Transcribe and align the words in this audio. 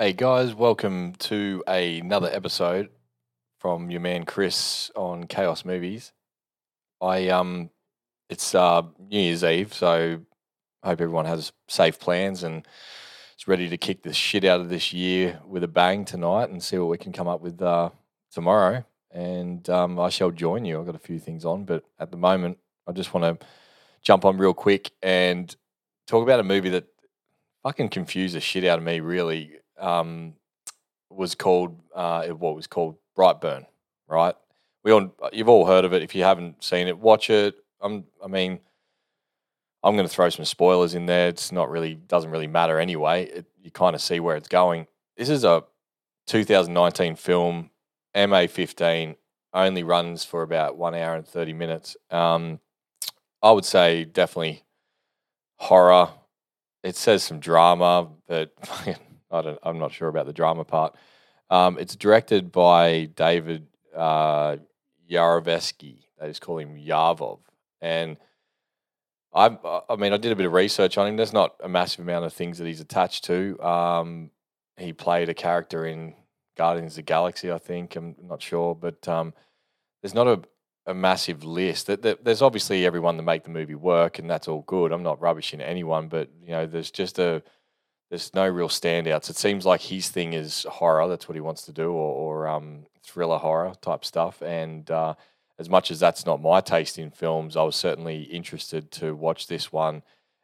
Hey 0.00 0.12
guys, 0.12 0.54
welcome 0.54 1.14
to 1.14 1.64
another 1.66 2.30
episode 2.32 2.90
from 3.58 3.90
your 3.90 4.00
man 4.00 4.26
Chris 4.26 4.92
on 4.94 5.26
Chaos 5.26 5.64
Movies. 5.64 6.12
I 7.00 7.30
um, 7.30 7.70
it's 8.30 8.54
uh 8.54 8.82
New 9.00 9.18
Year's 9.18 9.42
Eve, 9.42 9.74
so 9.74 10.20
hope 10.84 11.00
everyone 11.00 11.24
has 11.24 11.50
safe 11.66 11.98
plans 11.98 12.44
and 12.44 12.64
is 13.36 13.48
ready 13.48 13.68
to 13.68 13.76
kick 13.76 14.04
the 14.04 14.12
shit 14.12 14.44
out 14.44 14.60
of 14.60 14.68
this 14.68 14.92
year 14.92 15.40
with 15.44 15.64
a 15.64 15.68
bang 15.68 16.04
tonight 16.04 16.48
and 16.48 16.62
see 16.62 16.78
what 16.78 16.90
we 16.90 16.98
can 16.98 17.12
come 17.12 17.26
up 17.26 17.40
with 17.40 17.60
uh, 17.60 17.90
tomorrow. 18.30 18.84
And 19.10 19.68
um, 19.68 19.98
I 19.98 20.10
shall 20.10 20.30
join 20.30 20.64
you. 20.64 20.78
I've 20.78 20.86
got 20.86 20.94
a 20.94 21.00
few 21.00 21.18
things 21.18 21.44
on, 21.44 21.64
but 21.64 21.82
at 21.98 22.12
the 22.12 22.16
moment, 22.16 22.58
I 22.86 22.92
just 22.92 23.12
want 23.12 23.40
to 23.40 23.46
jump 24.02 24.24
on 24.24 24.38
real 24.38 24.54
quick 24.54 24.92
and 25.02 25.52
talk 26.06 26.22
about 26.22 26.38
a 26.38 26.44
movie 26.44 26.68
that 26.68 26.86
fucking 27.64 27.88
confused 27.88 28.36
the 28.36 28.40
shit 28.40 28.62
out 28.62 28.78
of 28.78 28.84
me. 28.84 29.00
Really, 29.00 29.58
um, 29.78 30.34
was 31.10 31.34
called 31.34 31.78
uh, 31.94 32.26
what 32.28 32.54
was 32.54 32.66
called 32.66 32.96
Brightburn, 33.16 33.66
right? 34.08 34.34
We 34.84 34.92
all 34.92 35.14
you've 35.32 35.48
all 35.48 35.66
heard 35.66 35.84
of 35.84 35.92
it. 35.92 36.02
If 36.02 36.14
you 36.14 36.24
haven't 36.24 36.62
seen 36.62 36.88
it, 36.88 36.98
watch 36.98 37.30
it. 37.30 37.56
I'm, 37.80 38.04
I 38.22 38.26
mean, 38.26 38.60
I'm 39.82 39.94
going 39.94 40.06
to 40.06 40.12
throw 40.12 40.28
some 40.28 40.44
spoilers 40.44 40.94
in 40.94 41.06
there. 41.06 41.28
It's 41.28 41.52
not 41.52 41.70
really 41.70 41.94
doesn't 41.94 42.30
really 42.30 42.46
matter 42.46 42.78
anyway. 42.78 43.26
It, 43.26 43.46
you 43.62 43.70
kind 43.70 43.94
of 43.94 44.02
see 44.02 44.20
where 44.20 44.36
it's 44.36 44.48
going. 44.48 44.86
This 45.16 45.28
is 45.28 45.44
a 45.44 45.64
2019 46.26 47.16
film, 47.16 47.70
MA15, 48.14 49.16
only 49.54 49.82
runs 49.82 50.24
for 50.24 50.42
about 50.42 50.76
one 50.76 50.94
hour 50.94 51.14
and 51.14 51.26
30 51.26 51.52
minutes. 51.52 51.96
Um, 52.10 52.60
I 53.42 53.52
would 53.52 53.64
say 53.64 54.04
definitely 54.04 54.64
horror. 55.56 56.10
It 56.82 56.96
says 56.96 57.22
some 57.22 57.40
drama, 57.40 58.08
but 58.26 58.52
I 59.30 59.42
don't. 59.42 59.58
I'm 59.62 59.78
not 59.78 59.92
sure 59.92 60.08
about 60.08 60.26
the 60.26 60.32
drama 60.32 60.64
part. 60.64 60.94
Um, 61.50 61.78
it's 61.78 61.96
directed 61.96 62.52
by 62.52 63.06
David 63.14 63.66
uh, 63.96 64.56
Yarovesky. 65.10 66.04
They 66.20 66.28
just 66.28 66.40
call 66.40 66.58
him 66.58 66.76
Yarvov, 66.76 67.40
and 67.80 68.16
I. 69.32 69.56
I 69.88 69.96
mean, 69.96 70.12
I 70.12 70.16
did 70.16 70.32
a 70.32 70.36
bit 70.36 70.46
of 70.46 70.52
research 70.52 70.98
on 70.98 71.06
him. 71.06 71.16
There's 71.16 71.32
not 71.32 71.54
a 71.62 71.68
massive 71.68 72.00
amount 72.00 72.24
of 72.24 72.32
things 72.32 72.58
that 72.58 72.66
he's 72.66 72.80
attached 72.80 73.24
to. 73.24 73.60
Um, 73.62 74.30
he 74.76 74.92
played 74.92 75.28
a 75.28 75.34
character 75.34 75.86
in 75.86 76.14
Guardians 76.56 76.92
of 76.92 76.96
the 76.96 77.02
Galaxy, 77.02 77.50
I 77.52 77.58
think. 77.58 77.96
I'm 77.96 78.14
not 78.22 78.42
sure, 78.42 78.74
but 78.74 79.06
um, 79.08 79.34
there's 80.02 80.14
not 80.14 80.26
a, 80.26 80.40
a 80.86 80.94
massive 80.94 81.44
list. 81.44 81.86
That 81.86 82.02
that- 82.02 82.24
There's 82.24 82.42
obviously 82.42 82.84
everyone 82.86 83.16
to 83.16 83.22
make 83.22 83.44
the 83.44 83.50
movie 83.50 83.74
work, 83.74 84.18
and 84.18 84.28
that's 84.30 84.48
all 84.48 84.62
good. 84.62 84.92
I'm 84.92 85.02
not 85.02 85.20
rubbishing 85.20 85.60
anyone, 85.60 86.08
but 86.08 86.28
you 86.42 86.50
know, 86.50 86.66
there's 86.66 86.90
just 86.90 87.18
a 87.18 87.42
there's 88.10 88.32
no 88.34 88.48
real 88.48 88.68
standouts. 88.68 89.28
It 89.28 89.36
seems 89.36 89.66
like 89.66 89.82
his 89.82 90.08
thing 90.08 90.32
is 90.32 90.64
horror. 90.68 91.08
That's 91.08 91.28
what 91.28 91.34
he 91.34 91.40
wants 91.40 91.62
to 91.62 91.72
do, 91.72 91.90
or, 91.90 92.44
or 92.44 92.48
um, 92.48 92.86
thriller 93.02 93.38
horror 93.38 93.74
type 93.80 94.04
stuff. 94.04 94.42
And 94.42 94.90
uh, 94.90 95.14
as 95.58 95.68
much 95.68 95.90
as 95.90 96.00
that's 96.00 96.24
not 96.24 96.40
my 96.40 96.60
taste 96.60 96.98
in 96.98 97.10
films, 97.10 97.56
I 97.56 97.62
was 97.62 97.76
certainly 97.76 98.22
interested 98.22 98.90
to 98.92 99.14
watch 99.14 99.46
this 99.46 99.72
one, 99.72 100.02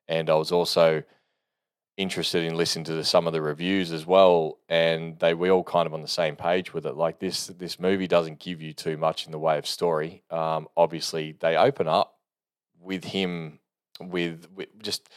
and 0.08 0.28
I 0.28 0.34
was 0.34 0.52
also 0.52 1.02
interested 1.96 2.44
in 2.44 2.56
listening 2.56 2.84
to 2.84 2.94
the, 2.94 3.04
some 3.04 3.26
of 3.26 3.32
the 3.32 3.40
reviews 3.40 3.92
as 3.92 4.04
well. 4.04 4.58
And 4.68 5.18
they 5.20 5.32
were 5.32 5.50
all 5.50 5.64
kind 5.64 5.86
of 5.86 5.94
on 5.94 6.02
the 6.02 6.08
same 6.08 6.36
page 6.36 6.74
with 6.74 6.86
it. 6.86 6.96
Like 6.96 7.18
this, 7.20 7.46
this 7.46 7.78
movie 7.78 8.08
doesn't 8.08 8.40
give 8.40 8.60
you 8.60 8.72
too 8.72 8.96
much 8.96 9.26
in 9.26 9.32
the 9.32 9.38
way 9.38 9.58
of 9.58 9.66
story. 9.66 10.22
Um, 10.30 10.68
obviously, 10.76 11.36
they 11.38 11.56
open 11.56 11.86
up 11.86 12.18
with 12.80 13.04
him 13.04 13.60
with, 14.00 14.48
with 14.54 14.68
just 14.82 15.08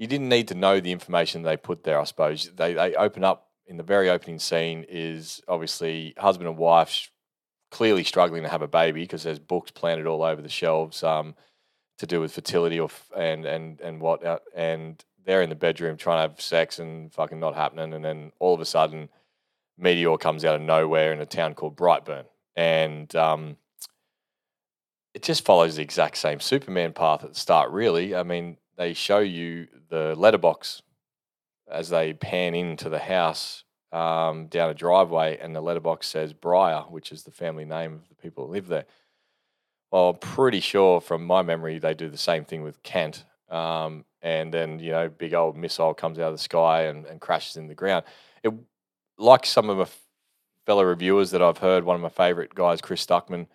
you 0.00 0.06
didn't 0.06 0.30
need 0.30 0.48
to 0.48 0.54
know 0.54 0.80
the 0.80 0.92
information 0.92 1.42
they 1.42 1.58
put 1.58 1.84
there. 1.84 2.00
I 2.00 2.04
suppose 2.04 2.50
they 2.56 2.72
they 2.72 2.94
open 2.94 3.22
up 3.22 3.48
in 3.66 3.76
the 3.76 3.82
very 3.82 4.08
opening 4.08 4.38
scene 4.38 4.86
is 4.88 5.42
obviously 5.46 6.14
husband 6.16 6.48
and 6.48 6.56
wife 6.56 7.10
clearly 7.70 8.02
struggling 8.02 8.42
to 8.42 8.48
have 8.48 8.62
a 8.62 8.66
baby 8.66 9.02
because 9.02 9.22
there's 9.22 9.38
books 9.38 9.70
planted 9.70 10.06
all 10.06 10.22
over 10.22 10.40
the 10.40 10.48
shelves 10.48 11.02
um, 11.04 11.34
to 11.98 12.06
do 12.06 12.18
with 12.18 12.32
fertility 12.32 12.80
or 12.80 12.86
f- 12.86 13.10
and 13.14 13.44
and 13.44 13.78
and 13.82 14.00
what 14.00 14.24
uh, 14.24 14.38
and 14.54 15.04
they're 15.26 15.42
in 15.42 15.50
the 15.50 15.54
bedroom 15.54 15.98
trying 15.98 16.16
to 16.16 16.30
have 16.30 16.40
sex 16.40 16.78
and 16.78 17.12
fucking 17.12 17.38
not 17.38 17.54
happening 17.54 17.92
and 17.92 18.02
then 18.02 18.32
all 18.38 18.54
of 18.54 18.60
a 18.60 18.64
sudden 18.64 19.10
meteor 19.76 20.16
comes 20.16 20.46
out 20.46 20.56
of 20.56 20.62
nowhere 20.62 21.12
in 21.12 21.20
a 21.20 21.26
town 21.26 21.52
called 21.52 21.76
Brightburn 21.76 22.24
and 22.56 23.14
um, 23.14 23.58
it 25.12 25.22
just 25.22 25.44
follows 25.44 25.76
the 25.76 25.82
exact 25.82 26.16
same 26.16 26.40
Superman 26.40 26.94
path 26.94 27.22
at 27.22 27.34
the 27.34 27.38
start. 27.38 27.70
Really, 27.70 28.14
I 28.14 28.22
mean, 28.22 28.56
they 28.80 28.94
show 28.94 29.18
you 29.18 29.68
the 29.90 30.14
letterbox 30.16 30.80
as 31.70 31.90
they 31.90 32.14
pan 32.14 32.54
into 32.54 32.88
the 32.88 32.98
house 32.98 33.64
um, 33.92 34.46
down 34.46 34.70
a 34.70 34.74
driveway, 34.74 35.36
and 35.38 35.54
the 35.54 35.60
letterbox 35.60 36.06
says 36.06 36.32
Briar, 36.32 36.84
which 36.88 37.12
is 37.12 37.24
the 37.24 37.30
family 37.30 37.66
name 37.66 37.92
of 37.92 38.08
the 38.08 38.14
people 38.14 38.46
that 38.46 38.52
live 38.52 38.68
there. 38.68 38.86
Well, 39.92 40.08
I'm 40.08 40.16
pretty 40.16 40.60
sure 40.60 41.02
from 41.02 41.26
my 41.26 41.42
memory 41.42 41.78
they 41.78 41.92
do 41.92 42.08
the 42.08 42.16
same 42.16 42.46
thing 42.46 42.62
with 42.62 42.82
Kent. 42.82 43.26
Um, 43.50 44.06
and 44.22 44.54
then, 44.54 44.78
you 44.78 44.92
know, 44.92 45.10
big 45.10 45.34
old 45.34 45.58
missile 45.58 45.92
comes 45.92 46.18
out 46.18 46.28
of 46.28 46.34
the 46.34 46.38
sky 46.38 46.84
and, 46.84 47.04
and 47.04 47.20
crashes 47.20 47.58
in 47.58 47.66
the 47.66 47.74
ground. 47.74 48.06
It, 48.42 48.54
like 49.18 49.44
some 49.44 49.68
of 49.68 49.76
my 49.76 49.88
fellow 50.64 50.84
reviewers 50.84 51.32
that 51.32 51.42
I've 51.42 51.58
heard, 51.58 51.84
one 51.84 51.96
of 51.96 52.02
my 52.02 52.08
favorite 52.08 52.54
guys, 52.54 52.80
Chris 52.80 53.04
Stuckman, 53.04 53.46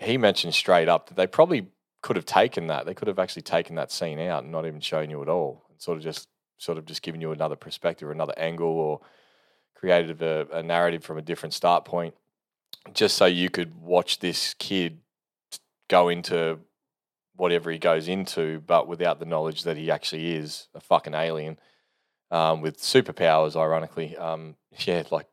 he 0.00 0.18
mentioned 0.18 0.54
straight 0.54 0.88
up 0.88 1.06
that 1.06 1.16
they 1.16 1.28
probably 1.28 1.68
could 2.06 2.14
have 2.14 2.24
taken 2.24 2.68
that. 2.68 2.86
They 2.86 2.94
could 2.94 3.08
have 3.08 3.18
actually 3.18 3.42
taken 3.42 3.74
that 3.74 3.90
scene 3.90 4.20
out 4.20 4.44
and 4.44 4.52
not 4.52 4.64
even 4.64 4.78
shown 4.78 5.10
you 5.10 5.20
at 5.22 5.28
all. 5.28 5.64
Sort 5.78 5.98
of 5.98 6.04
just 6.04 6.28
sort 6.56 6.78
of 6.78 6.86
just 6.86 7.02
giving 7.02 7.20
you 7.20 7.32
another 7.32 7.56
perspective 7.56 8.08
or 8.08 8.12
another 8.12 8.32
angle 8.36 8.68
or 8.68 9.00
created 9.74 10.22
a, 10.22 10.46
a 10.52 10.62
narrative 10.62 11.02
from 11.02 11.18
a 11.18 11.22
different 11.22 11.52
start 11.52 11.84
point 11.84 12.14
just 12.94 13.16
so 13.16 13.26
you 13.26 13.50
could 13.50 13.74
watch 13.80 14.20
this 14.20 14.54
kid 14.54 15.00
go 15.88 16.08
into 16.08 16.60
whatever 17.34 17.72
he 17.72 17.78
goes 17.78 18.06
into, 18.06 18.62
but 18.68 18.86
without 18.86 19.18
the 19.18 19.26
knowledge 19.26 19.64
that 19.64 19.76
he 19.76 19.90
actually 19.90 20.36
is 20.36 20.68
a 20.76 20.80
fucking 20.80 21.12
alien 21.12 21.58
um, 22.30 22.62
with 22.62 22.78
superpowers. 22.78 23.56
Ironically, 23.56 24.16
um, 24.16 24.54
yeah, 24.78 25.02
like 25.10 25.26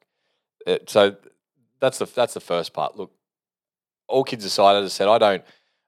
it, 0.66 0.90
so. 0.90 1.16
That's 1.80 1.98
the 1.98 2.06
that's 2.06 2.34
the 2.34 2.40
first 2.40 2.72
part. 2.72 2.96
Look, 2.96 3.12
all 4.08 4.24
kids 4.24 4.46
aside, 4.46 4.78
as 4.78 4.86
I 4.86 4.88
said, 4.88 5.10
I 5.10 5.18
don't, 5.18 5.44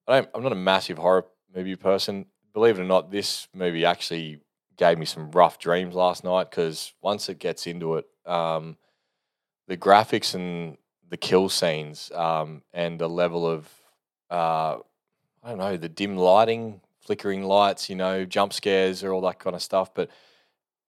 I 0.07 0.15
don't, 0.15 0.29
I'm 0.33 0.43
not 0.43 0.51
a 0.51 0.55
massive 0.55 0.97
horror 0.97 1.25
movie 1.53 1.75
person. 1.75 2.25
Believe 2.53 2.77
it 2.77 2.81
or 2.81 2.85
not, 2.85 3.11
this 3.11 3.47
movie 3.53 3.85
actually 3.85 4.39
gave 4.77 4.97
me 4.97 5.05
some 5.05 5.31
rough 5.31 5.59
dreams 5.59 5.95
last 5.95 6.23
night 6.23 6.49
because 6.49 6.93
once 7.01 7.29
it 7.29 7.39
gets 7.39 7.67
into 7.67 7.95
it, 7.95 8.05
um, 8.25 8.77
the 9.67 9.77
graphics 9.77 10.35
and 10.35 10.77
the 11.09 11.17
kill 11.17 11.49
scenes 11.49 12.11
um, 12.11 12.61
and 12.73 12.99
the 12.99 13.09
level 13.09 13.47
of 13.47 13.69
uh, 14.29 14.77
I 15.43 15.49
don't 15.49 15.57
know 15.59 15.77
the 15.77 15.89
dim 15.89 16.17
lighting, 16.17 16.81
flickering 16.99 17.43
lights, 17.43 17.89
you 17.89 17.95
know, 17.95 18.25
jump 18.25 18.53
scares 18.53 19.03
or 19.03 19.13
all 19.13 19.21
that 19.21 19.39
kind 19.39 19.55
of 19.55 19.61
stuff. 19.61 19.93
But 19.93 20.09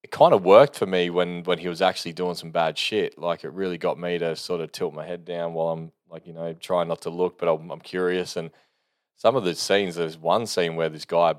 it 0.03 0.11
kind 0.11 0.33
of 0.33 0.43
worked 0.43 0.75
for 0.75 0.85
me 0.85 1.09
when 1.09 1.43
when 1.43 1.59
he 1.59 1.67
was 1.67 1.81
actually 1.81 2.13
doing 2.13 2.35
some 2.35 2.51
bad 2.51 2.77
shit. 2.77 3.17
Like 3.17 3.43
it 3.43 3.51
really 3.53 3.77
got 3.77 3.99
me 3.99 4.17
to 4.17 4.35
sort 4.35 4.61
of 4.61 4.71
tilt 4.71 4.93
my 4.93 5.05
head 5.05 5.25
down 5.25 5.53
while 5.53 5.69
I'm 5.69 5.91
like 6.09 6.25
you 6.25 6.33
know 6.33 6.53
trying 6.53 6.87
not 6.87 7.01
to 7.01 7.09
look, 7.09 7.37
but 7.37 7.47
I'm, 7.47 7.69
I'm 7.69 7.81
curious. 7.81 8.35
And 8.35 8.51
some 9.17 9.35
of 9.35 9.43
the 9.43 9.55
scenes, 9.55 9.95
there's 9.95 10.17
one 10.17 10.45
scene 10.45 10.75
where 10.75 10.89
this 10.89 11.05
guy 11.05 11.35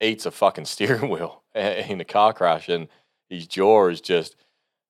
eats 0.00 0.26
a 0.26 0.30
fucking 0.30 0.64
steering 0.66 1.08
wheel 1.08 1.42
in 1.54 2.00
a 2.00 2.04
car 2.04 2.32
crash, 2.32 2.68
and 2.68 2.88
his 3.30 3.46
jaw 3.46 3.88
is 3.88 4.00
just 4.00 4.36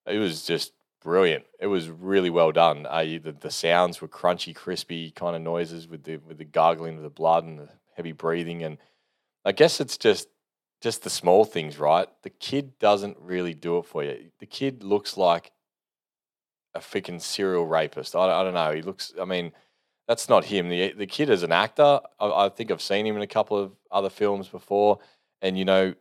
it 0.06 0.18
was 0.18 0.44
just 0.44 0.72
brilliant. 1.02 1.44
It 1.60 1.66
was 1.66 1.88
really 1.88 2.30
well 2.30 2.52
done. 2.52 2.86
Uh, 2.86 3.02
the, 3.02 3.36
the 3.38 3.50
sounds 3.50 4.00
were 4.00 4.08
crunchy, 4.08 4.54
crispy 4.54 5.10
kind 5.10 5.36
of 5.36 5.42
noises 5.42 5.86
with 5.86 6.04
the 6.04 6.16
with 6.16 6.38
the 6.38 6.44
gargling 6.44 6.96
of 6.96 7.02
the 7.02 7.10
blood 7.10 7.44
and 7.44 7.58
the 7.58 7.68
heavy 7.94 8.12
breathing, 8.12 8.64
and 8.64 8.78
I 9.44 9.52
guess 9.52 9.80
it's 9.80 9.98
just 9.98 10.28
just 10.80 11.02
the 11.02 11.10
small 11.10 11.44
things, 11.44 11.78
right? 11.78 12.08
The 12.22 12.30
kid 12.30 12.78
doesn't 12.78 13.16
really 13.20 13.54
do 13.54 13.78
it 13.78 13.86
for 13.86 14.04
you. 14.04 14.30
The 14.40 14.46
kid 14.46 14.82
looks 14.82 15.16
like 15.16 15.52
a 16.74 16.80
freaking 16.80 17.20
serial 17.20 17.66
rapist. 17.66 18.14
I, 18.14 18.40
I 18.40 18.44
don't 18.44 18.54
know. 18.54 18.72
He 18.72 18.82
looks. 18.82 19.12
I 19.20 19.24
mean, 19.24 19.52
that's 20.06 20.28
not 20.28 20.44
him. 20.44 20.68
The 20.68 20.92
the 20.92 21.06
kid 21.06 21.30
is 21.30 21.42
an 21.42 21.52
actor. 21.52 22.00
I, 22.20 22.46
I 22.46 22.48
think 22.48 22.70
I've 22.70 22.82
seen 22.82 23.06
him 23.06 23.16
in 23.16 23.22
a 23.22 23.26
couple 23.26 23.58
of 23.58 23.72
other 23.90 24.10
films 24.10 24.48
before, 24.48 24.98
and 25.42 25.58
you 25.58 25.64
know, 25.64 25.94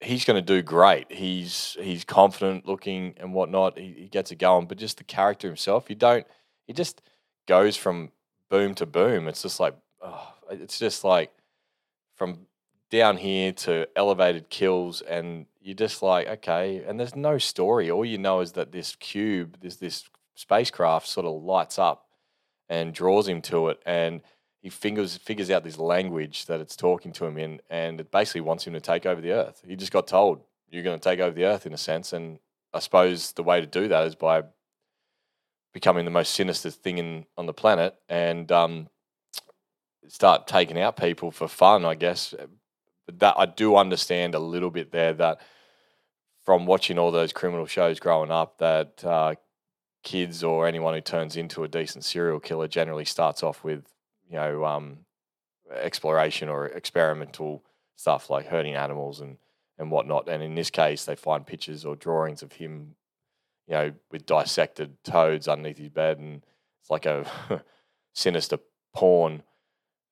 he's 0.00 0.24
going 0.24 0.42
to 0.42 0.46
do 0.46 0.62
great. 0.62 1.10
He's 1.10 1.76
he's 1.80 2.04
confident 2.04 2.66
looking 2.66 3.14
and 3.18 3.32
whatnot. 3.32 3.78
He, 3.78 3.94
he 3.98 4.08
gets 4.08 4.30
it 4.30 4.36
going, 4.36 4.66
but 4.66 4.78
just 4.78 4.98
the 4.98 5.04
character 5.04 5.48
himself, 5.48 5.88
you 5.88 5.96
don't. 5.96 6.26
He 6.66 6.72
just 6.72 7.02
goes 7.46 7.76
from 7.76 8.12
boom 8.50 8.74
to 8.74 8.86
boom. 8.86 9.28
It's 9.28 9.42
just 9.42 9.60
like, 9.60 9.74
oh, 10.02 10.34
it's 10.50 10.78
just 10.78 11.04
like 11.04 11.32
from 12.14 12.46
down 12.90 13.16
here 13.16 13.52
to 13.52 13.88
elevated 13.96 14.50
kills, 14.50 15.00
and 15.00 15.46
you're 15.62 15.74
just 15.74 16.02
like, 16.02 16.28
okay. 16.28 16.84
And 16.86 17.00
there's 17.00 17.16
no 17.16 17.38
story. 17.38 17.90
All 17.90 18.04
you 18.04 18.18
know 18.18 18.40
is 18.40 18.52
that 18.52 18.72
this 18.72 18.96
cube, 18.96 19.58
this 19.62 19.76
this 19.76 20.04
spacecraft, 20.34 21.08
sort 21.08 21.24
of 21.24 21.42
lights 21.42 21.78
up 21.78 22.05
and 22.68 22.92
draws 22.92 23.28
him 23.28 23.42
to 23.42 23.68
it, 23.68 23.82
and 23.86 24.22
he 24.60 24.70
figures 24.70 25.16
figures 25.16 25.50
out 25.50 25.64
this 25.64 25.78
language 25.78 26.46
that 26.46 26.60
it's 26.60 26.76
talking 26.76 27.12
to 27.12 27.26
him 27.26 27.38
in, 27.38 27.60
and 27.70 28.00
it 28.00 28.10
basically 28.10 28.40
wants 28.40 28.66
him 28.66 28.72
to 28.72 28.80
take 28.80 29.06
over 29.06 29.20
the 29.20 29.32
Earth. 29.32 29.62
He 29.66 29.76
just 29.76 29.92
got 29.92 30.06
told 30.06 30.42
you're 30.68 30.82
going 30.82 30.98
to 30.98 31.08
take 31.08 31.20
over 31.20 31.34
the 31.34 31.44
Earth 31.44 31.66
in 31.66 31.72
a 31.72 31.78
sense, 31.78 32.12
and 32.12 32.38
I 32.74 32.80
suppose 32.80 33.32
the 33.32 33.42
way 33.42 33.60
to 33.60 33.66
do 33.66 33.88
that 33.88 34.06
is 34.06 34.14
by 34.14 34.42
becoming 35.72 36.04
the 36.04 36.10
most 36.10 36.34
sinister 36.34 36.70
thing 36.70 36.98
in 36.98 37.26
on 37.36 37.46
the 37.46 37.52
planet 37.52 37.94
and 38.08 38.50
um, 38.50 38.88
start 40.08 40.46
taking 40.46 40.80
out 40.80 40.96
people 40.96 41.30
for 41.30 41.48
fun. 41.48 41.84
I 41.84 41.94
guess. 41.94 42.34
But 43.06 43.20
that 43.20 43.34
I 43.38 43.46
do 43.46 43.76
understand 43.76 44.34
a 44.34 44.40
little 44.40 44.70
bit 44.70 44.90
there 44.90 45.12
that 45.12 45.40
from 46.44 46.66
watching 46.66 46.98
all 46.98 47.10
those 47.10 47.32
criminal 47.32 47.66
shows 47.66 48.00
growing 48.00 48.30
up 48.30 48.58
that 48.58 49.04
uh, 49.04 49.34
kids 50.06 50.44
or 50.44 50.68
anyone 50.68 50.94
who 50.94 51.00
turns 51.00 51.36
into 51.36 51.64
a 51.64 51.68
decent 51.68 52.04
serial 52.04 52.38
killer 52.38 52.68
generally 52.68 53.04
starts 53.04 53.42
off 53.42 53.64
with 53.64 53.84
you 54.30 54.36
know 54.36 54.64
um, 54.64 54.98
exploration 55.74 56.48
or 56.48 56.66
experimental 56.66 57.64
stuff 57.96 58.30
like 58.30 58.46
hurting 58.46 58.76
animals 58.76 59.20
and 59.20 59.36
and 59.78 59.90
whatnot. 59.90 60.28
And 60.28 60.44
in 60.44 60.54
this 60.54 60.70
case, 60.70 61.04
they 61.04 61.16
find 61.16 61.44
pictures 61.44 61.84
or 61.84 61.96
drawings 61.96 62.42
of 62.42 62.52
him, 62.52 62.94
you 63.66 63.74
know, 63.74 63.92
with 64.12 64.26
dissected 64.26 64.96
toads 65.02 65.48
underneath 65.48 65.78
his 65.78 65.88
bed, 65.88 66.18
and 66.18 66.44
it's 66.80 66.88
like 66.88 67.04
a 67.04 67.26
sinister 68.14 68.58
porn 68.94 69.42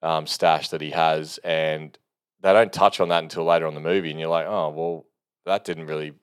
um, 0.03 0.27
stash 0.27 0.71
that 0.71 0.81
he 0.81 0.91
has, 0.91 1.39
and 1.45 1.97
they 2.41 2.53
don't 2.53 2.73
touch 2.73 2.99
on 2.99 3.11
that 3.11 3.23
until 3.23 3.45
later 3.45 3.69
on 3.69 3.75
the 3.75 3.81
movie, 3.81 4.11
and 4.11 4.19
you're 4.19 4.29
like, 4.29 4.49
oh 4.49 4.71
well, 4.71 5.07
that 5.47 5.65
didn't 5.65 5.87
really. 5.87 6.15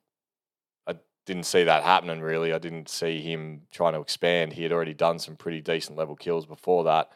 Didn't 1.25 1.45
see 1.45 1.63
that 1.63 1.83
happening 1.83 2.21
really. 2.21 2.51
I 2.51 2.57
didn't 2.57 2.89
see 2.89 3.21
him 3.21 3.61
trying 3.71 3.93
to 3.93 3.99
expand. 3.99 4.53
He 4.53 4.63
had 4.63 4.71
already 4.71 4.93
done 4.93 5.19
some 5.19 5.35
pretty 5.35 5.61
decent 5.61 5.97
level 5.97 6.15
kills 6.15 6.45
before 6.45 6.83
that, 6.85 7.11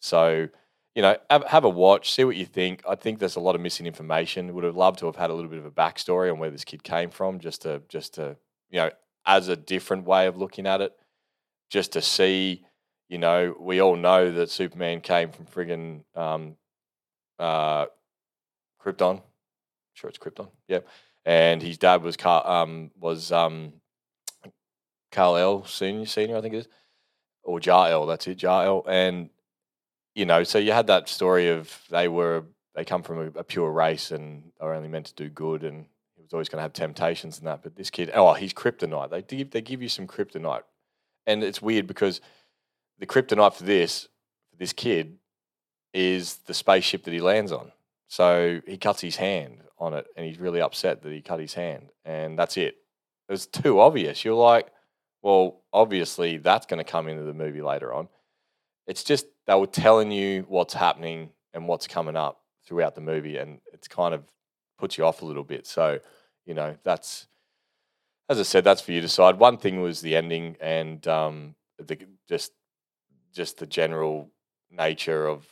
so 0.00 0.48
you 0.98 1.02
know, 1.02 1.16
have, 1.30 1.44
have, 1.44 1.62
a 1.62 1.68
watch, 1.68 2.12
see 2.12 2.24
what 2.24 2.34
you 2.34 2.44
think. 2.44 2.82
I 2.88 2.96
think 2.96 3.20
there's 3.20 3.36
a 3.36 3.40
lot 3.40 3.54
of 3.54 3.60
missing 3.60 3.86
information. 3.86 4.52
Would 4.52 4.64
have 4.64 4.76
loved 4.76 4.98
to 4.98 5.06
have 5.06 5.14
had 5.14 5.30
a 5.30 5.32
little 5.32 5.48
bit 5.48 5.60
of 5.60 5.64
a 5.64 5.70
backstory 5.70 6.32
on 6.32 6.40
where 6.40 6.50
this 6.50 6.64
kid 6.64 6.82
came 6.82 7.10
from, 7.10 7.38
just 7.38 7.62
to 7.62 7.82
just 7.88 8.14
to 8.14 8.36
you 8.68 8.80
know, 8.80 8.90
as 9.24 9.46
a 9.46 9.54
different 9.54 10.06
way 10.06 10.26
of 10.26 10.36
looking 10.36 10.66
at 10.66 10.80
it, 10.80 10.92
just 11.70 11.92
to 11.92 12.02
see. 12.02 12.64
You 13.08 13.18
know, 13.18 13.54
we 13.58 13.80
all 13.80 13.94
know 13.94 14.32
that 14.32 14.50
Superman 14.50 15.00
came 15.00 15.30
from 15.30 15.46
friggin' 15.46 16.02
um, 16.14 16.56
uh, 17.38 17.86
Krypton. 18.82 19.22
Sure, 19.98 20.08
it's 20.08 20.18
Krypton. 20.18 20.48
Yeah, 20.68 20.80
and 21.24 21.60
his 21.60 21.76
dad 21.76 22.02
was 22.02 22.16
Car- 22.16 22.46
um, 22.46 22.92
was 23.00 23.32
um, 23.32 23.72
Kal 25.10 25.36
El 25.36 25.64
Senior, 25.64 26.06
Senior, 26.06 26.36
I 26.36 26.40
think 26.40 26.54
it 26.54 26.58
is, 26.58 26.68
or 27.42 27.58
Jor 27.58 27.88
El. 27.88 28.06
That's 28.06 28.28
it, 28.28 28.36
Jor 28.36 28.62
El, 28.62 28.84
and 28.86 29.28
you 30.14 30.24
know, 30.24 30.44
so 30.44 30.58
you 30.58 30.70
had 30.70 30.86
that 30.86 31.08
story 31.08 31.48
of 31.48 31.76
they 31.90 32.06
were 32.06 32.44
they 32.76 32.84
come 32.84 33.02
from 33.02 33.18
a, 33.18 33.40
a 33.40 33.42
pure 33.42 33.72
race 33.72 34.12
and 34.12 34.52
are 34.60 34.72
only 34.72 34.88
meant 34.88 35.06
to 35.06 35.14
do 35.14 35.28
good, 35.28 35.64
and 35.64 35.86
he 36.14 36.22
was 36.22 36.32
always 36.32 36.48
going 36.48 36.58
to 36.58 36.62
have 36.62 36.72
temptations 36.72 37.38
and 37.38 37.48
that. 37.48 37.64
But 37.64 37.74
this 37.74 37.90
kid, 37.90 38.12
oh, 38.14 38.34
he's 38.34 38.54
kryptonite. 38.54 39.10
They 39.10 39.22
give 39.22 39.50
they 39.50 39.62
give 39.62 39.82
you 39.82 39.88
some 39.88 40.06
kryptonite, 40.06 40.62
and 41.26 41.42
it's 41.42 41.60
weird 41.60 41.88
because 41.88 42.20
the 43.00 43.06
kryptonite 43.06 43.54
for 43.54 43.64
this 43.64 44.06
for 44.48 44.58
this 44.58 44.72
kid 44.72 45.18
is 45.92 46.36
the 46.46 46.54
spaceship 46.54 47.02
that 47.02 47.12
he 47.12 47.20
lands 47.20 47.50
on. 47.50 47.72
So 48.08 48.60
he 48.66 48.78
cuts 48.78 49.00
his 49.00 49.16
hand 49.16 49.62
on 49.78 49.94
it, 49.94 50.06
and 50.16 50.26
he's 50.26 50.40
really 50.40 50.60
upset 50.60 51.02
that 51.02 51.12
he 51.12 51.20
cut 51.20 51.40
his 51.40 51.54
hand, 51.54 51.90
and 52.04 52.38
that's 52.38 52.56
it. 52.56 52.76
It 53.28 53.32
was 53.32 53.46
too 53.46 53.80
obvious. 53.80 54.24
You're 54.24 54.34
like, 54.34 54.68
well, 55.22 55.60
obviously 55.72 56.38
that's 56.38 56.66
going 56.66 56.82
to 56.82 56.90
come 56.90 57.08
into 57.08 57.24
the 57.24 57.34
movie 57.34 57.62
later 57.62 57.92
on. 57.92 58.08
It's 58.86 59.04
just 59.04 59.26
they 59.46 59.54
were 59.54 59.66
telling 59.66 60.10
you 60.10 60.46
what's 60.48 60.74
happening 60.74 61.30
and 61.52 61.68
what's 61.68 61.86
coming 61.86 62.16
up 62.16 62.40
throughout 62.66 62.94
the 62.94 63.00
movie, 63.02 63.36
and 63.36 63.60
it's 63.72 63.88
kind 63.88 64.14
of 64.14 64.24
puts 64.78 64.96
you 64.96 65.04
off 65.04 65.22
a 65.22 65.26
little 65.26 65.44
bit. 65.44 65.66
So, 65.66 66.00
you 66.46 66.54
know, 66.54 66.76
that's 66.84 67.26
as 68.30 68.38
I 68.38 68.42
said, 68.42 68.64
that's 68.64 68.80
for 68.80 68.92
you 68.92 69.00
to 69.00 69.06
decide. 69.06 69.38
One 69.38 69.56
thing 69.56 69.80
was 69.80 70.00
the 70.00 70.14
ending 70.16 70.56
and 70.60 71.06
um, 71.08 71.54
the 71.78 71.98
just 72.28 72.52
just 73.34 73.58
the 73.58 73.66
general 73.66 74.30
nature 74.70 75.26
of 75.26 75.46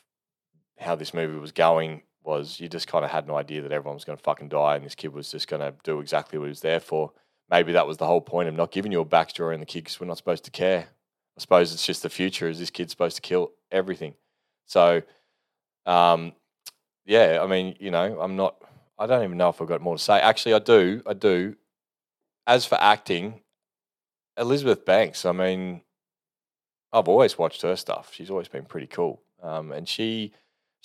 how 0.78 0.94
this 0.94 1.14
movie 1.14 1.38
was 1.38 1.52
going 1.52 2.02
was 2.26 2.60
you 2.60 2.68
just 2.68 2.88
kind 2.88 3.04
of 3.04 3.10
had 3.10 3.24
an 3.24 3.34
idea 3.34 3.62
that 3.62 3.72
everyone 3.72 3.94
was 3.94 4.04
going 4.04 4.18
to 4.18 4.22
fucking 4.22 4.48
die 4.48 4.76
and 4.76 4.84
this 4.84 4.94
kid 4.94 5.12
was 5.12 5.30
just 5.30 5.48
going 5.48 5.60
to 5.60 5.74
do 5.84 6.00
exactly 6.00 6.38
what 6.38 6.46
he 6.46 6.50
was 6.50 6.60
there 6.60 6.80
for. 6.80 7.12
Maybe 7.50 7.72
that 7.72 7.86
was 7.86 7.96
the 7.96 8.06
whole 8.06 8.20
point 8.20 8.48
of 8.48 8.54
not 8.54 8.72
giving 8.72 8.92
you 8.92 9.00
a 9.00 9.04
backstory 9.04 9.54
on 9.54 9.60
the 9.60 9.66
kid 9.66 9.84
because 9.84 10.00
we're 10.00 10.06
not 10.06 10.16
supposed 10.16 10.44
to 10.44 10.50
care. 10.50 10.88
I 11.36 11.40
suppose 11.40 11.72
it's 11.72 11.86
just 11.86 12.02
the 12.02 12.10
future. 12.10 12.48
Is 12.48 12.58
this 12.58 12.70
kid 12.70 12.90
supposed 12.90 13.16
to 13.16 13.22
kill 13.22 13.52
everything? 13.70 14.14
So, 14.66 15.02
um, 15.84 16.32
yeah, 17.04 17.40
I 17.42 17.46
mean, 17.46 17.76
you 17.78 17.90
know, 17.90 18.18
I'm 18.20 18.36
not. 18.36 18.56
I 18.98 19.06
don't 19.06 19.22
even 19.22 19.36
know 19.36 19.50
if 19.50 19.60
I've 19.60 19.68
got 19.68 19.82
more 19.82 19.96
to 19.96 20.02
say. 20.02 20.18
Actually, 20.18 20.54
I 20.54 20.58
do. 20.58 21.02
I 21.06 21.12
do. 21.12 21.54
As 22.46 22.64
for 22.64 22.78
acting, 22.80 23.42
Elizabeth 24.36 24.84
Banks. 24.84 25.24
I 25.24 25.32
mean, 25.32 25.82
I've 26.92 27.08
always 27.08 27.38
watched 27.38 27.62
her 27.62 27.76
stuff. 27.76 28.10
She's 28.12 28.30
always 28.30 28.48
been 28.48 28.64
pretty 28.64 28.86
cool, 28.86 29.22
um, 29.42 29.70
and 29.70 29.86
she 29.88 30.32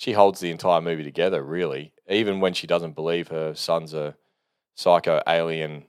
she 0.02 0.14
holds 0.14 0.40
the 0.40 0.50
entire 0.50 0.80
movie 0.80 1.04
together. 1.04 1.44
Really, 1.44 1.92
even 2.08 2.40
when 2.40 2.54
she 2.54 2.66
doesn't 2.66 2.96
believe 2.96 3.28
her 3.28 3.54
son's 3.54 3.94
a 3.94 4.16
psycho 4.74 5.22
alien 5.28 5.84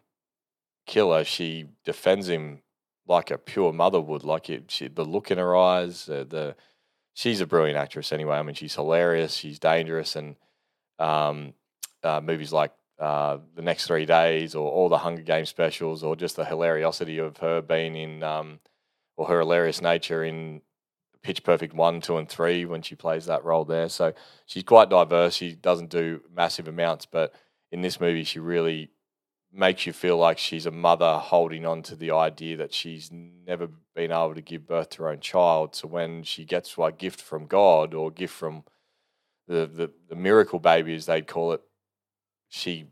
killer, 0.85 1.23
she 1.23 1.65
defends 1.83 2.29
him 2.29 2.61
like 3.07 3.31
a 3.31 3.39
pure 3.39 3.73
mother 3.73 3.99
would. 3.99 4.23
Like 4.23 4.51
it, 4.51 4.69
she, 4.69 4.87
the 4.87 5.03
look 5.03 5.31
in 5.31 5.39
her 5.39 5.55
eyes, 5.55 6.05
the 6.05 6.55
she's 7.15 7.41
a 7.41 7.47
brilliant 7.47 7.79
actress 7.79 8.11
anyway. 8.11 8.37
I 8.37 8.43
mean, 8.43 8.53
she's 8.53 8.75
hilarious, 8.75 9.33
she's 9.33 9.57
dangerous, 9.57 10.15
and 10.15 10.35
um, 10.99 11.55
uh, 12.03 12.21
movies 12.21 12.53
like 12.53 12.71
uh, 12.99 13.39
The 13.55 13.63
Next 13.63 13.87
Three 13.87 14.05
Days 14.05 14.53
or 14.53 14.69
all 14.71 14.89
the 14.89 14.99
Hunger 14.99 15.23
Games 15.23 15.49
specials, 15.49 16.03
or 16.03 16.15
just 16.15 16.35
the 16.35 16.43
hilariosity 16.43 17.19
of 17.19 17.37
her 17.37 17.63
being 17.63 17.95
in, 17.95 18.21
um, 18.21 18.59
or 19.17 19.25
her 19.25 19.39
hilarious 19.39 19.81
nature 19.81 20.23
in 20.23 20.61
Pitch 21.23 21.43
Perfect 21.43 21.73
1, 21.73 22.01
2, 22.01 22.17
and 22.17 22.29
3 22.29 22.65
when 22.65 22.81
she 22.81 22.95
plays 22.95 23.25
that 23.25 23.43
role 23.43 23.65
there. 23.65 23.89
So 23.89 24.13
she's 24.45 24.63
quite 24.63 24.89
diverse. 24.89 25.35
She 25.35 25.53
doesn't 25.55 25.89
do 25.89 26.21
massive 26.35 26.67
amounts, 26.67 27.05
but 27.05 27.33
in 27.71 27.81
this 27.81 27.99
movie, 27.99 28.23
she 28.23 28.39
really 28.39 28.91
makes 29.51 29.85
you 29.85 29.93
feel 29.93 30.17
like 30.17 30.37
she's 30.37 30.65
a 30.65 30.71
mother 30.71 31.17
holding 31.17 31.65
on 31.65 31.83
to 31.83 31.95
the 31.95 32.11
idea 32.11 32.57
that 32.57 32.73
she's 32.73 33.11
never 33.11 33.69
been 33.95 34.11
able 34.11 34.33
to 34.33 34.41
give 34.41 34.67
birth 34.67 34.89
to 34.89 35.03
her 35.03 35.09
own 35.09 35.19
child. 35.19 35.75
So 35.75 35.87
when 35.87 36.23
she 36.23 36.43
gets 36.43 36.75
a 36.77 36.91
gift 36.91 37.21
from 37.21 37.45
God 37.45 37.93
or 37.93 38.11
gift 38.11 38.33
from 38.33 38.63
the, 39.47 39.69
the, 39.71 39.91
the 40.09 40.15
miracle 40.15 40.59
baby, 40.59 40.95
as 40.95 41.05
they'd 41.05 41.27
call 41.27 41.53
it, 41.53 41.61
she 42.49 42.87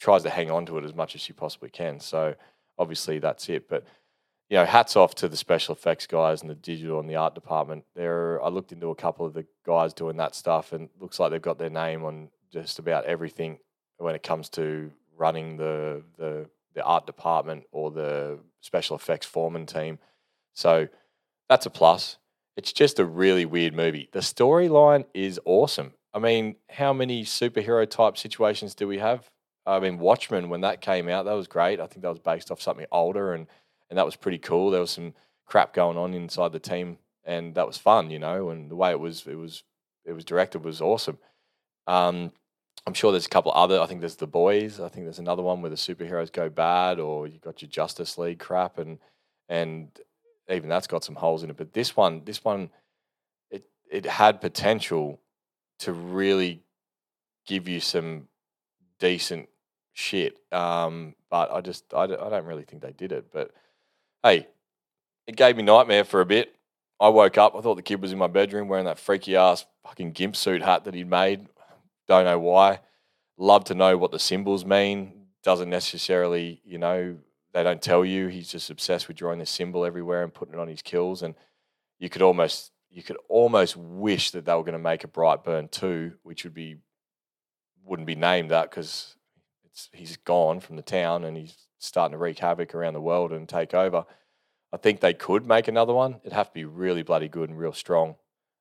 tries 0.00 0.22
to 0.24 0.30
hang 0.30 0.50
on 0.50 0.66
to 0.66 0.78
it 0.78 0.84
as 0.84 0.94
much 0.94 1.14
as 1.14 1.20
she 1.20 1.32
possibly 1.32 1.70
can. 1.70 2.00
So 2.00 2.34
obviously 2.76 3.18
that's 3.20 3.48
it. 3.48 3.68
But 3.68 3.84
you 4.50 4.56
know, 4.56 4.64
hats 4.64 4.96
off 4.96 5.14
to 5.14 5.28
the 5.28 5.36
special 5.36 5.74
effects 5.74 6.08
guys 6.08 6.40
and 6.42 6.50
the 6.50 6.56
digital 6.56 6.98
and 6.98 7.08
the 7.08 7.14
art 7.14 7.36
department. 7.36 7.84
There, 7.94 8.42
I 8.42 8.48
looked 8.48 8.72
into 8.72 8.90
a 8.90 8.96
couple 8.96 9.24
of 9.24 9.32
the 9.32 9.46
guys 9.64 9.94
doing 9.94 10.16
that 10.16 10.34
stuff, 10.34 10.72
and 10.72 10.90
looks 10.98 11.20
like 11.20 11.30
they've 11.30 11.40
got 11.40 11.58
their 11.58 11.70
name 11.70 12.04
on 12.04 12.28
just 12.52 12.80
about 12.80 13.04
everything 13.04 13.58
when 13.98 14.16
it 14.16 14.24
comes 14.24 14.48
to 14.50 14.90
running 15.16 15.56
the 15.56 16.02
the 16.18 16.50
the 16.74 16.82
art 16.82 17.06
department 17.06 17.64
or 17.70 17.90
the 17.92 18.38
special 18.60 18.96
effects 18.96 19.26
foreman 19.26 19.66
team. 19.66 19.98
So 20.52 20.88
that's 21.48 21.66
a 21.66 21.70
plus. 21.70 22.16
It's 22.56 22.72
just 22.72 22.98
a 22.98 23.04
really 23.04 23.44
weird 23.44 23.74
movie. 23.74 24.08
The 24.12 24.20
storyline 24.20 25.04
is 25.14 25.40
awesome. 25.44 25.94
I 26.12 26.18
mean, 26.18 26.56
how 26.68 26.92
many 26.92 27.24
superhero 27.24 27.88
type 27.88 28.18
situations 28.18 28.74
do 28.74 28.88
we 28.88 28.98
have? 28.98 29.30
I 29.64 29.78
mean, 29.78 29.98
Watchmen 29.98 30.48
when 30.48 30.62
that 30.62 30.80
came 30.80 31.08
out, 31.08 31.26
that 31.26 31.34
was 31.34 31.46
great. 31.46 31.78
I 31.78 31.86
think 31.86 32.02
that 32.02 32.10
was 32.10 32.18
based 32.18 32.50
off 32.50 32.60
something 32.60 32.86
older, 32.90 33.32
and 33.32 33.46
and 33.90 33.98
that 33.98 34.06
was 34.06 34.16
pretty 34.16 34.38
cool. 34.38 34.70
There 34.70 34.80
was 34.80 34.92
some 34.92 35.14
crap 35.46 35.74
going 35.74 35.98
on 35.98 36.14
inside 36.14 36.52
the 36.52 36.60
team, 36.60 36.98
and 37.24 37.54
that 37.56 37.66
was 37.66 37.76
fun, 37.76 38.10
you 38.10 38.18
know. 38.18 38.50
And 38.50 38.70
the 38.70 38.76
way 38.76 38.90
it 38.90 39.00
was, 39.00 39.26
it 39.26 39.34
was, 39.34 39.64
it 40.04 40.12
was 40.12 40.24
directed 40.24 40.64
was 40.64 40.80
awesome. 40.80 41.18
Um, 41.86 42.32
I'm 42.86 42.94
sure 42.94 43.10
there's 43.10 43.26
a 43.26 43.30
couple 43.30 43.52
other. 43.52 43.80
I 43.80 43.86
think 43.86 44.00
there's 44.00 44.16
the 44.16 44.26
boys. 44.26 44.80
I 44.80 44.88
think 44.88 45.04
there's 45.04 45.18
another 45.18 45.42
one 45.42 45.60
where 45.60 45.70
the 45.70 45.76
superheroes 45.76 46.32
go 46.32 46.48
bad, 46.48 46.98
or 46.98 47.26
you 47.26 47.38
got 47.38 47.60
your 47.60 47.68
Justice 47.68 48.16
League 48.16 48.38
crap, 48.38 48.78
and 48.78 48.98
and 49.48 49.88
even 50.48 50.68
that's 50.68 50.86
got 50.86 51.04
some 51.04 51.16
holes 51.16 51.42
in 51.42 51.50
it. 51.50 51.56
But 51.56 51.72
this 51.72 51.96
one, 51.96 52.22
this 52.24 52.42
one, 52.42 52.70
it 53.50 53.64
it 53.90 54.06
had 54.06 54.40
potential 54.40 55.20
to 55.80 55.92
really 55.92 56.62
give 57.46 57.68
you 57.68 57.80
some 57.80 58.28
decent 58.98 59.48
shit. 59.92 60.38
Um, 60.52 61.14
but 61.30 61.52
I 61.52 61.60
just 61.60 61.92
I, 61.92 62.04
I 62.04 62.06
don't 62.06 62.46
really 62.46 62.64
think 62.64 62.82
they 62.82 62.92
did 62.92 63.12
it. 63.12 63.26
But 63.32 63.50
hey, 64.22 64.46
it 65.26 65.36
gave 65.36 65.56
me 65.56 65.62
nightmare 65.62 66.04
for 66.04 66.20
a 66.20 66.26
bit. 66.26 66.54
I 66.98 67.08
woke 67.08 67.38
up. 67.38 67.54
I 67.56 67.60
thought 67.60 67.76
the 67.76 67.82
kid 67.82 68.02
was 68.02 68.12
in 68.12 68.18
my 68.18 68.26
bedroom 68.26 68.68
wearing 68.68 68.84
that 68.84 68.98
freaky 68.98 69.36
ass 69.36 69.64
fucking 69.82 70.12
gimp 70.12 70.36
suit 70.36 70.62
hat 70.62 70.84
that 70.84 70.94
he'd 70.94 71.08
made. 71.08 71.46
Don't 72.06 72.24
know 72.24 72.38
why. 72.38 72.80
Love 73.38 73.64
to 73.64 73.74
know 73.74 73.96
what 73.96 74.10
the 74.10 74.18
symbols 74.18 74.64
mean. 74.64 75.26
Doesn't 75.42 75.70
necessarily, 75.70 76.60
you 76.64 76.76
know, 76.76 77.16
they 77.52 77.62
don't 77.62 77.80
tell 77.80 78.04
you. 78.04 78.28
He's 78.28 78.50
just 78.50 78.68
obsessed 78.68 79.08
with 79.08 79.16
drawing 79.16 79.38
the 79.38 79.46
symbol 79.46 79.84
everywhere 79.84 80.22
and 80.22 80.34
putting 80.34 80.54
it 80.54 80.60
on 80.60 80.68
his 80.68 80.82
kills. 80.82 81.22
And 81.22 81.34
you 81.98 82.10
could 82.10 82.22
almost 82.22 82.72
you 82.90 83.02
could 83.02 83.16
almost 83.28 83.76
wish 83.76 84.32
that 84.32 84.44
they 84.44 84.52
were 84.52 84.64
going 84.64 84.72
to 84.72 84.78
make 84.78 85.04
a 85.04 85.08
Brightburn 85.08 85.70
2, 85.70 86.14
which 86.22 86.44
would 86.44 86.54
be 86.54 86.76
wouldn't 87.84 88.06
be 88.06 88.14
named 88.14 88.50
that 88.50 88.70
because 88.70 89.16
it's 89.64 89.88
he's 89.92 90.16
gone 90.18 90.60
from 90.60 90.76
the 90.76 90.82
town 90.82 91.24
and 91.24 91.36
he's 91.36 91.56
starting 91.80 92.12
to 92.12 92.18
wreak 92.18 92.38
havoc 92.38 92.74
around 92.74 92.94
the 92.94 93.00
world 93.00 93.32
and 93.32 93.48
take 93.48 93.74
over. 93.74 94.04
I 94.72 94.76
think 94.76 95.00
they 95.00 95.14
could 95.14 95.46
make 95.46 95.66
another 95.66 95.92
one. 95.92 96.20
It'd 96.22 96.32
have 96.32 96.48
to 96.48 96.54
be 96.54 96.64
really 96.64 97.02
bloody 97.02 97.28
good 97.28 97.50
and 97.50 97.58
real 97.58 97.72
strong. 97.72 98.14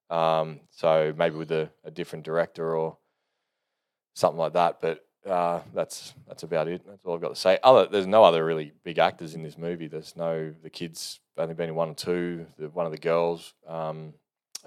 Um, 0.09 0.61
so 0.71 1.13
maybe 1.15 1.35
with 1.35 1.51
a, 1.51 1.69
a 1.83 1.91
different 1.91 2.25
director 2.25 2.75
or 2.75 2.97
something 4.15 4.39
like 4.39 4.53
that. 4.53 4.81
But 4.81 5.05
uh, 5.29 5.59
that's 5.73 6.13
that's 6.27 6.43
about 6.43 6.67
it. 6.67 6.81
That's 6.87 7.03
all 7.05 7.13
I've 7.13 7.21
got 7.21 7.35
to 7.35 7.39
say. 7.39 7.59
Other, 7.61 7.87
there's 7.87 8.07
no 8.07 8.23
other 8.23 8.43
really 8.43 8.71
big 8.83 8.97
actors 8.97 9.35
in 9.35 9.43
this 9.43 9.57
movie. 9.57 9.87
There's 9.87 10.15
no 10.15 10.53
the 10.63 10.69
kids 10.69 11.19
only 11.37 11.53
been 11.53 11.69
in 11.69 11.75
one 11.75 11.89
or 11.89 11.93
two. 11.95 12.47
The, 12.57 12.69
one 12.69 12.85
of 12.85 12.91
the 12.91 12.97
girls, 12.97 13.53
um, 13.67 14.13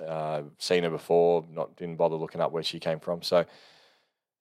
uh, 0.07 0.43
seen 0.59 0.85
her 0.85 0.91
before. 0.91 1.45
Not 1.51 1.77
didn't 1.77 1.97
bother 1.97 2.17
looking 2.17 2.41
up 2.41 2.53
where 2.53 2.63
she 2.63 2.79
came 2.79 3.01
from. 3.01 3.23
So 3.23 3.45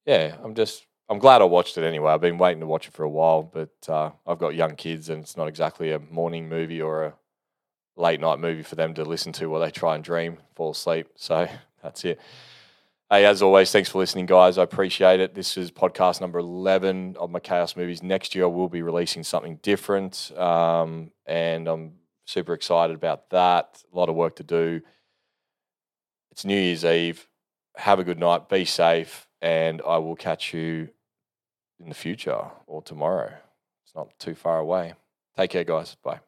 yeah, 0.05 0.35
I'm 0.43 0.53
just 0.53 0.85
I'm 1.11 1.19
glad 1.19 1.41
I 1.41 1.43
watched 1.43 1.77
it 1.77 1.83
anyway. 1.83 2.13
I've 2.13 2.21
been 2.21 2.37
waiting 2.37 2.61
to 2.61 2.65
watch 2.65 2.87
it 2.87 2.93
for 2.93 3.03
a 3.03 3.09
while, 3.09 3.43
but 3.43 3.75
uh, 3.89 4.11
I've 4.25 4.39
got 4.39 4.55
young 4.55 4.77
kids, 4.77 5.09
and 5.09 5.21
it's 5.21 5.35
not 5.35 5.49
exactly 5.49 5.91
a 5.91 5.99
morning 5.99 6.47
movie 6.47 6.81
or 6.81 7.03
a 7.03 7.13
late 7.97 8.21
night 8.21 8.39
movie 8.39 8.63
for 8.63 8.75
them 8.75 8.93
to 8.93 9.03
listen 9.03 9.33
to 9.33 9.47
while 9.47 9.59
they 9.59 9.71
try 9.71 9.95
and 9.95 10.05
dream, 10.05 10.37
fall 10.55 10.71
asleep. 10.71 11.07
So 11.17 11.49
that's 11.83 12.05
it. 12.05 12.17
Hey, 13.09 13.25
as 13.25 13.41
always, 13.41 13.73
thanks 13.73 13.89
for 13.89 13.99
listening, 13.99 14.25
guys. 14.25 14.57
I 14.57 14.63
appreciate 14.63 15.19
it. 15.19 15.35
This 15.35 15.57
is 15.57 15.69
podcast 15.69 16.21
number 16.21 16.39
11 16.39 17.17
of 17.19 17.29
my 17.29 17.39
Chaos 17.39 17.75
movies. 17.75 18.01
Next 18.01 18.33
year, 18.33 18.45
I 18.45 18.47
will 18.47 18.69
be 18.69 18.81
releasing 18.81 19.25
something 19.25 19.57
different, 19.61 20.31
um, 20.37 21.11
and 21.25 21.67
I'm 21.67 21.95
super 22.23 22.53
excited 22.53 22.95
about 22.95 23.31
that. 23.31 23.83
A 23.93 23.97
lot 23.97 24.07
of 24.07 24.15
work 24.15 24.37
to 24.37 24.43
do. 24.43 24.79
It's 26.31 26.45
New 26.45 26.57
Year's 26.57 26.85
Eve. 26.85 27.27
Have 27.75 27.99
a 27.99 28.05
good 28.05 28.17
night. 28.17 28.47
Be 28.47 28.63
safe, 28.63 29.27
and 29.41 29.81
I 29.85 29.97
will 29.97 30.15
catch 30.15 30.53
you 30.53 30.87
in 31.81 31.89
the 31.89 31.95
future 31.95 32.51
or 32.67 32.81
tomorrow. 32.81 33.33
It's 33.85 33.95
not 33.95 34.17
too 34.19 34.35
far 34.35 34.59
away. 34.59 34.93
Take 35.37 35.51
care, 35.51 35.63
guys. 35.63 35.95
Bye. 36.03 36.19